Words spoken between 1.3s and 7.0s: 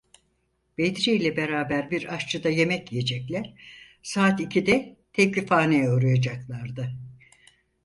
beraber bir aşçıda yemek yiyecekler, saat ikide tevkifhaneye uğrayacaklardı.